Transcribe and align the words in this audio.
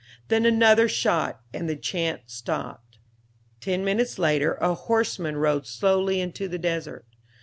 Then 0.29 0.47
another 0.47 0.89
shot 0.89 1.41
and 1.53 1.69
the 1.69 1.75
chant 1.75 2.21
stopped. 2.25 2.97
Ten 3.59 3.85
minutes 3.85 4.17
later 4.17 4.55
a 4.55 4.73
horseman 4.73 5.37
rode 5.37 5.67
slowly 5.67 6.19
into 6.19 6.47
the 6.47 6.57
desert. 6.57 7.05